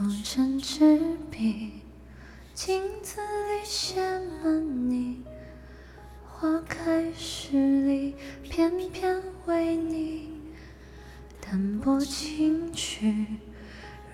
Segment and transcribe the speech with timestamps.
[0.00, 0.98] 红尘纸
[1.30, 1.72] 笔，
[2.54, 4.00] 镜子里写
[4.42, 5.22] 满你。
[6.26, 10.30] 花开十里，偏偏为你。
[11.38, 13.26] 淡泊轻曲，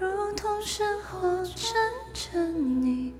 [0.01, 1.73] 如同身后站
[2.13, 3.15] 着你。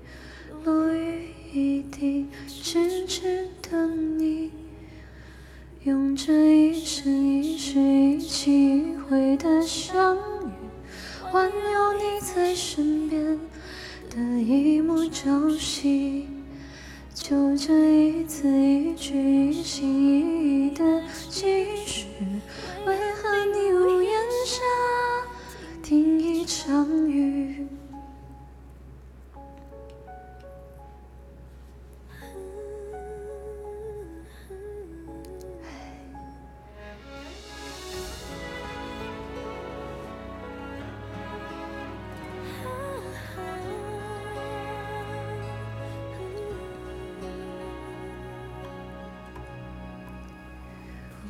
[0.65, 4.51] 落雨一滴，痴痴等你。
[5.83, 10.56] 用这一生一世一期一会的相遇，
[11.31, 13.37] 环有你在身边
[14.09, 16.27] 的一幕朝夕。
[17.13, 22.05] 就这一字一句一心一意的继续，
[22.85, 23.73] 为何你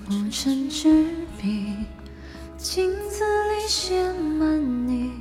[0.09, 1.05] 红尘纸
[1.37, 1.73] 笔，
[2.57, 5.11] 镜子里写满你。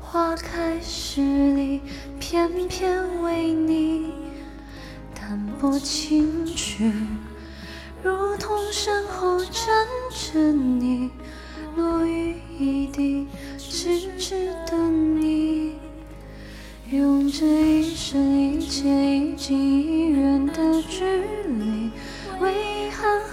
[0.00, 1.82] 花开时里，
[2.18, 4.06] 偏偏为你。
[5.14, 6.90] 淡泊情曲，
[8.02, 11.10] 如同身后站着你。
[11.76, 13.26] 落雨一滴，
[13.58, 15.74] 痴痴等你。
[16.90, 21.04] 用这一生一切一近一远的距
[21.46, 21.90] 离，
[22.40, 22.81] 为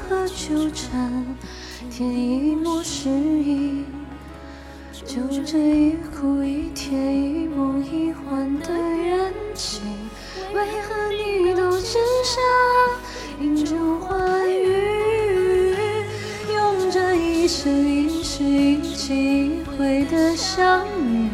[0.10, 1.26] 遗憾和纠缠
[1.92, 3.86] 添一抹诗意。
[5.06, 9.82] 就这一哭一甜一梦一幻的缘起，
[10.54, 12.42] 为何你都只想
[13.40, 15.76] 饮酒欢愉？
[16.54, 21.30] 用这一生一世一期一会的相遇，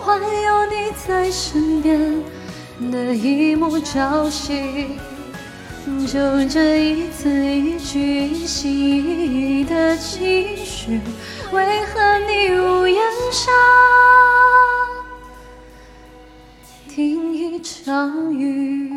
[0.00, 2.22] 换有你在身边
[2.90, 4.86] 的一幕朝夕。
[6.06, 6.18] 就
[6.48, 11.00] 这一字一句一心一意的期许，
[11.52, 13.52] 为何你屋檐下
[16.88, 18.92] 听一场雨？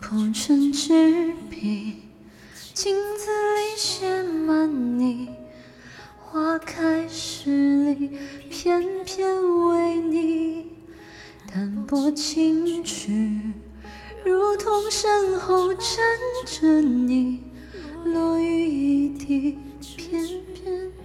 [0.00, 2.02] 红尘纸笔，
[2.72, 5.43] 镜子里写满你。
[6.34, 8.10] 花开十里
[8.50, 9.24] 翩翩
[9.68, 10.66] 为你
[11.46, 13.40] 弹拨琴曲
[14.24, 15.86] 如同身后站
[16.44, 17.44] 着你
[18.04, 19.58] 落雨一地
[19.96, 21.03] 偏偏。